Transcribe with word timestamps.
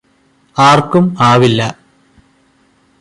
ആര്ക്കും 0.57 1.05
ആവില്ല 1.21 1.61